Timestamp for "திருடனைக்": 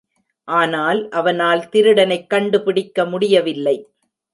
1.69-2.29